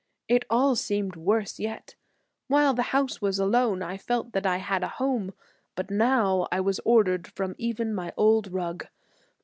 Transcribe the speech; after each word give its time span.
It 0.27 0.45
all 0.49 0.75
seemed 0.75 1.15
worse 1.15 1.59
yet. 1.59 1.93
While 2.47 2.73
the 2.73 2.81
house 2.89 3.21
was 3.21 3.37
alone 3.37 3.83
I 3.83 3.97
felt 3.97 4.31
that 4.31 4.47
I 4.47 4.57
had 4.57 4.81
a 4.83 4.87
home, 4.87 5.31
but 5.75 5.91
now 5.91 6.47
I 6.51 6.59
was 6.59 6.79
ordered 6.83 7.27
from 7.27 7.53
even 7.59 7.93
my 7.93 8.11
old 8.17 8.51
rug. 8.51 8.87